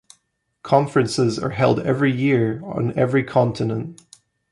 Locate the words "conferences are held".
0.63-1.77